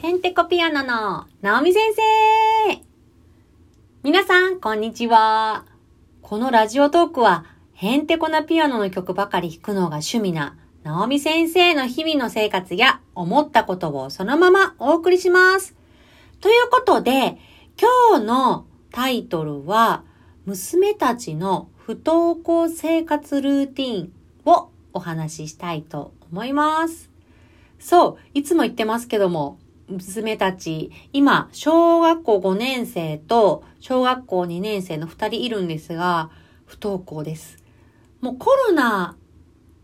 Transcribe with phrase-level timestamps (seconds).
[0.00, 2.80] ヘンテコピアノのナオミ先生
[4.04, 5.64] 皆さん、こんにちは。
[6.22, 15.74] このラジオトークは、ヘンテコなピアノの曲ばかり弾くのが趣味な、ナオミ先生の日々の生活や思ったことをそのままお送りします。
[16.40, 17.36] ということで、
[17.76, 20.04] 今日のタイトルは、
[20.46, 24.12] 娘たちの不登校生活ルーティン
[24.44, 27.10] をお話ししたいと思います。
[27.80, 29.58] そう、いつも言ってますけども、
[29.88, 36.30] 娘たち、今、小学校5年生と小学校2年生の2人いるんですが、
[36.66, 37.56] 不登校です。
[38.20, 39.16] もうコロナ、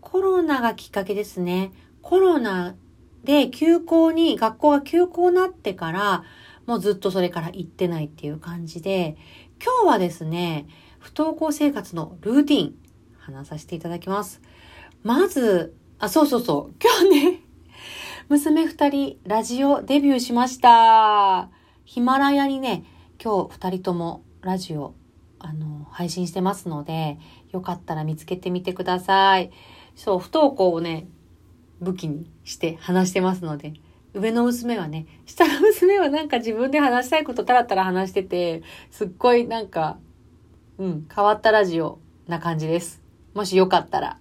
[0.00, 1.72] コロナがきっかけですね。
[2.02, 2.76] コロナ
[3.24, 6.24] で休校に、学校が休校になってから、
[6.66, 9.16] もうずっとそれから行ってないっていう感じで、
[9.62, 10.66] 今日はですね、
[10.98, 12.74] 不登校生活のルーティン、
[13.18, 14.40] 話させていただきます。
[15.02, 17.37] まず、あ、そうそうそう、今日ね、
[18.28, 21.48] 娘二人、ラジオデビューしました。
[21.86, 22.84] ヒマラヤにね、
[23.18, 24.92] 今日二人ともラジオ、
[25.38, 27.16] あの、配信してますので、
[27.52, 29.50] よかったら見つけてみてください。
[29.96, 31.08] そう、不登校をね、
[31.80, 33.72] 武器にして話してますので、
[34.12, 39.96] 上の娘はね、下の娘はなんか自分で話したいことたらたら話してて、すっごいなんか、
[40.76, 43.00] うん、変わったラジオな感じです。
[43.32, 44.18] もしよかったら、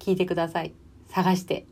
[0.00, 0.74] 聞いてください。
[1.06, 1.66] 探して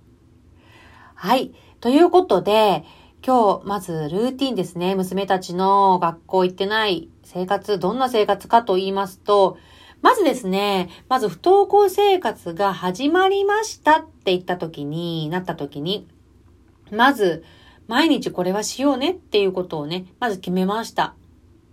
[1.18, 1.54] はい。
[1.80, 2.84] ということで、
[3.26, 4.94] 今日、まずルーティンですね。
[4.94, 9.56] 娘たちの学校行ってない生活、どんな生活かと言いますと、
[10.02, 16.06] まずですね、まず不登校生活が始まりましたって言った時に、なった時に、
[16.92, 17.44] まず、
[17.88, 21.14] 毎日これはしようねっていうことをね、まず決めました。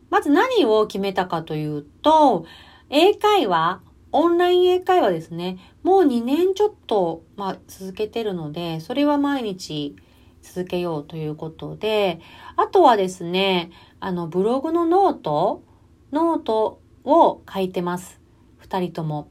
[0.09, 2.45] まず何を決めたかというと、
[2.89, 3.81] 英会話
[4.13, 5.57] オンライン英会話ですね。
[5.81, 9.95] もう2年ちょっと、まあ、続けてるので、それは毎日
[10.43, 12.21] 続けようということで、
[12.55, 18.21] あとはですね、あの、ブログの note、note を書いてます。
[18.57, 19.29] 二人とも。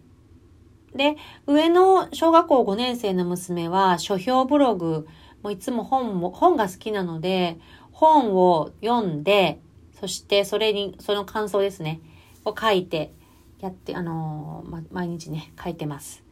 [0.95, 1.17] で、
[1.47, 5.07] 上の小学校5年生の娘は書評ブログ、
[5.43, 7.59] もういつも本も、本が好きなので、
[7.93, 9.61] 本を読んで、
[10.01, 12.01] そしてそれに、その感想ですね、
[12.45, 13.15] を書いて、
[13.63, 16.25] やって、あのー、ま、毎日ね、書いてます。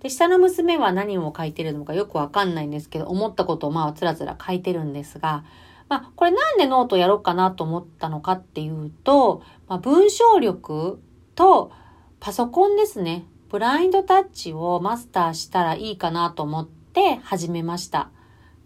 [0.00, 5.44] で、下の娘は何を書いてるのかよくわかんないんですけど、思ったことをまあ、つらつら書いてるんですが、
[5.90, 11.02] まあ、これなんでノートやろうかなと思ったのかっていうと、まあ、文章力
[11.34, 11.70] と
[12.18, 13.26] パソコンですね。
[13.50, 18.10] ブラインドタッチをマスターしたらいいかなと思って始めました。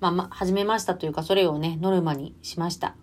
[0.01, 2.95] まあ、ま始めましたというか、それをね、ノルマにしました。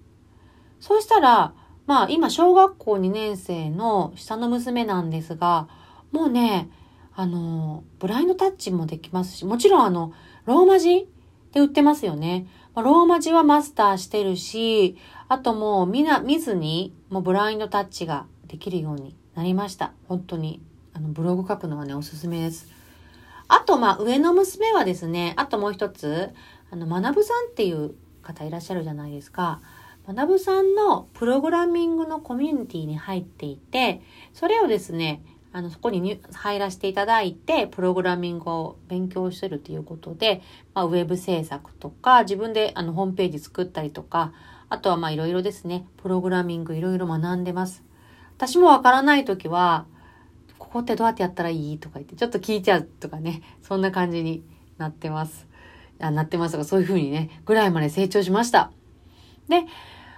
[0.80, 1.54] そうしたら、
[1.92, 5.68] まあ今小学校2年生の下の娘なんですが、
[6.14, 6.70] もうね、
[7.14, 10.14] あの、ブラインドタッチもできますし、もちろんあの、
[10.46, 11.10] ローマ字
[11.52, 12.48] で売ってますよね。
[12.76, 14.96] ま、ローマ字はマスターしてるし、
[15.28, 19.92] あともう見な、見ずに、もうブラインドタッチができるようになりました。
[20.08, 20.62] 本当に。
[20.94, 22.70] あの、ブログ書くのはね、おすすめです。
[23.50, 26.30] あと、まあ、上の娘はですね、あともう一つ、
[26.72, 29.60] あの、学さんっていう方いらっしゃるじゃないですか。
[30.08, 34.02] 学さんのプログラミングのコミュニティに入っていて、
[34.34, 35.24] それをですね、
[35.54, 40.42] あの、そこに入らせていただいて、プログラミングを勉強してるということで、
[40.74, 44.34] まあ、ウェブ制作とか、自分であの、ホームページ作ったりとか、
[44.70, 47.84] あとはまあ、いろいろですね、プログラミングいろいろ学んでます。
[48.38, 49.86] 私もわからないときは、
[50.58, 54.44] ここってどうやってやったらいいとか言って、ちょっと聞いちゃうとかね、そんな感じに
[54.78, 55.48] なってます。
[56.00, 58.72] あなってますが、そういうふうにね、ぐらいまで成長しました。
[59.52, 59.66] で、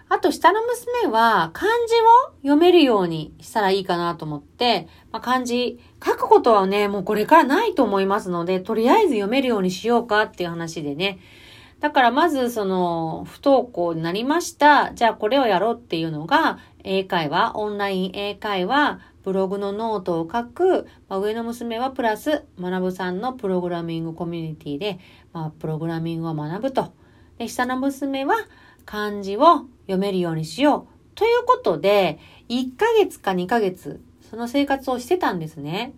[0.08, 1.96] あと下の娘は漢字
[2.30, 11.20] を読めるようにしたらいいかなと思って、まあ、漢字書くことはね、もうこれからないと思いますので、とりあえず読めるようにしようかっていう話でね。
[11.80, 14.94] だからまずその不登校になりました。
[14.94, 25.00] じゃあこれをやろうっていうのが、英会話、オンライン英会話、ブログのノートを書く、まあ、上の娘はプラス、学さんのプログラミングコミュニティで、
[25.32, 26.94] まあ、プログラミングを学ぶと。
[27.38, 28.36] で、下の娘は
[28.86, 31.16] 漢字を読めるようにしよう。
[31.16, 32.20] ということで、
[32.50, 35.94] 1ヶ月か2ヶ月、その生活をしてたんですね。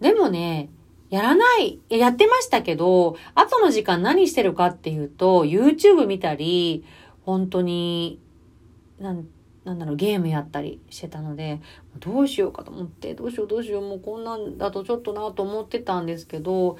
[0.00, 0.70] でもね、
[1.10, 6.84] やらない、やってましたけど、後の時間何してるかっていうと、YouTube 見たり、
[7.24, 8.18] 本当に、
[8.98, 9.26] なん
[9.64, 11.60] なんだろう、ゲームやったりしてたので、
[12.00, 16.78] どうしようかと思って、どうしようどうしよう、もうこんなんだとちょっとなと思ってたんですけど、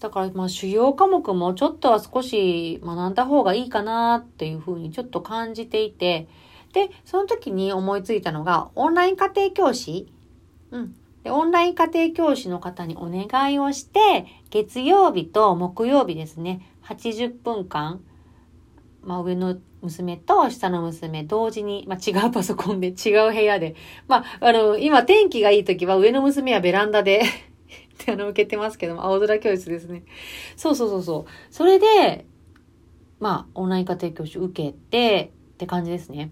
[0.00, 6.28] だからまあ主要科目もちょっとは少し学んだ方がいいかなっていうふうにちょっと感じていて、
[6.72, 10.12] で、その時に思いついたのが、オンライン家庭教師。
[10.70, 10.94] うん。
[11.22, 18.00] で、オンライン家庭教師の方にお願いをして、月曜日と木曜日ですね、80分間、
[19.02, 23.74] まあ上の娘と下の娘同時に、まあ違うパソコンで違う部屋で、
[24.08, 27.22] まああの、今天気がいい時は上の娘はベランダでっ
[27.98, 30.04] てあの受けてますけども、青空教室ですね。
[30.56, 31.30] そうそうそうそう。
[31.50, 32.26] それで、
[33.18, 36.30] まあオンライン家庭教師受けてって感じですね。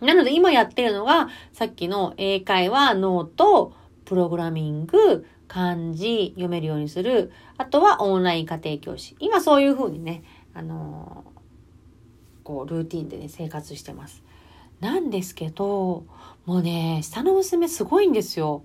[0.00, 3.74] なので今やってるのが、さっきの英会話、ノート、
[4.04, 7.32] プログラミング、漢字読めるようにする。
[7.58, 9.16] あとはオンライン家庭教師。
[9.18, 10.22] 今そういう風にね、
[10.54, 11.39] あのー、
[12.42, 14.22] こう、ルーティンでね、生活してます。
[14.80, 16.04] なんですけど、
[16.46, 18.62] もうね、下の娘すごいんですよ。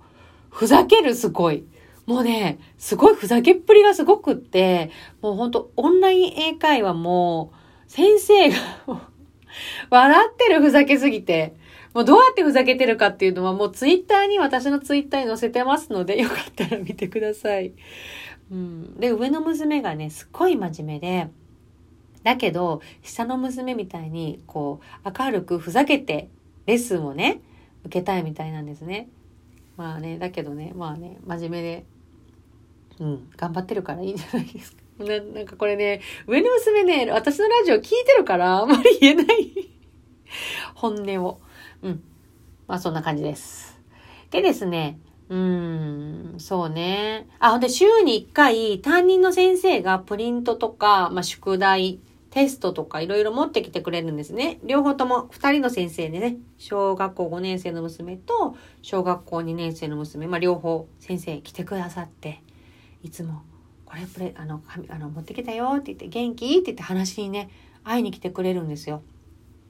[0.49, 1.65] ふざけるすごい。
[2.05, 4.91] もうね、すごいふざけっぷりがすごくって、
[5.21, 7.51] もうほんとオンライン英会話も、
[7.87, 8.55] 先生が
[9.89, 11.55] 笑ってるふざけすぎて、
[11.93, 17.73] もうどうやってふざけてるかっていうのはもうツイッターに私のツイッターに載せてますので、よかったら見てください。
[18.51, 18.99] うん。
[18.99, 21.29] で、上の娘がね、すっごい真面目で、
[22.25, 26.27] だけど、下の娘みたいに、こう、明るくふざけて、
[26.65, 27.39] レッスンをね、
[27.85, 29.09] 受けたいみたいなんですね。
[29.77, 31.85] まあね、だけどね、まあね、真面目で、
[32.99, 34.81] うん、頑張ってるからいいんじゃないですか。
[35.05, 39.69] ななんかこれね、上の娘ね、私のラジオ聞いてるから、あんまり言えない
[40.73, 41.39] 本音を。
[41.83, 42.03] うん。
[42.67, 43.79] まあそんな感じです。
[44.31, 44.97] でですね、
[45.29, 47.27] うーん、そうね。
[47.39, 51.99] あ、ほんで週に1回担任の先生がプリントとか、まあ宿題、
[52.35, 54.59] テストとかいろいろ持ってきてくれるんですね。
[54.65, 62.43] 両方とも2人の先生でね、小学校5年生の娘と小学校2年生の娘、まあ両方先生来てくださって、
[63.03, 63.43] いつも
[63.85, 66.47] これプレあのあの持ってきたよって言って元気？
[66.47, 67.49] って言って話にね
[67.85, 69.01] 会いに来てくれるんですよ。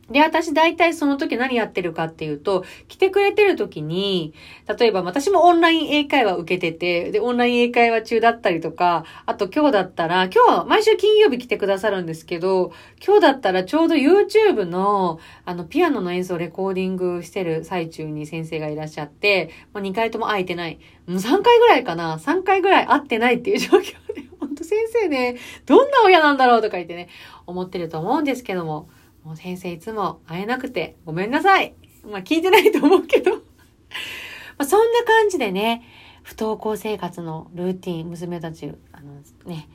[0.09, 4.35] で、私大体その時何やってるかっていうと、来てくれてる時に、
[4.77, 12.71] 例えば私もオンライン英会話受けてて、で、オンライン英会話中だったりとか、あと今日だったら、今日は毎週金曜日来てくださるんですけど、
[13.03, 20.77] 今日だったらちょうど YouTube の、あの、ピアノの演奏レコーディングしてる最中に先生がいらっしゃって、まあ、2回とも会えてない。
[21.07, 27.09] もう3回ぐらいかな ?3 回ぐらい会ってないっていう状況で、ほんと先生ね、どんな親なんだろうとか言ってね、
[27.47, 28.87] 思ってると思うんですけども、
[29.25, 31.73] もう先生いつも会えなくてごめんなさい。
[32.09, 33.31] まあ聞いてないと思うけど
[34.57, 35.83] まそんな感じでね、
[36.21, 39.13] 不登校生活のルーティン、娘たち、あの
[39.45, 39.67] ね、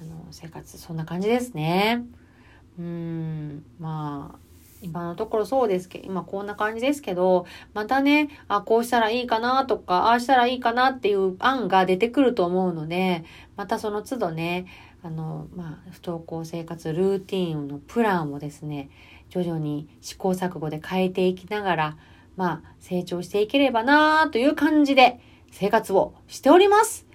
[0.00, 2.04] あの生活、そんな感じですね。
[2.78, 4.38] うん、まあ、
[4.82, 13.24] 今のところそうですけど、今こんな感じですけど、またね、あ、こうしたらいいかなとか、ああしたらいいかなっていう案が出てくると思うので、
[13.56, 14.66] またその都度ね、
[15.06, 18.90] あの、まあ、不登校生活ルーティンのプランをですね、
[19.30, 21.96] 徐々に試行錯誤で変えていきながら、
[22.36, 25.20] まあ、成長していければなという感じで
[25.52, 27.06] 生活をしております。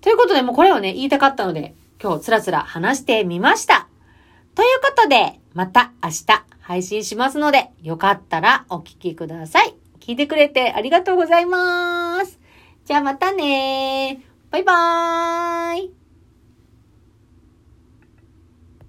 [0.00, 3.88] ということで、もうこれをね、言いたかったので、今日つらつら話してみました。
[4.56, 6.26] ということで、また明日
[6.60, 9.74] 配信しますので、よかったらお聴きください。
[10.00, 12.40] 聞いてくれてありがとうございます。
[12.84, 14.20] じゃあまたね
[14.50, 16.05] バイバーイ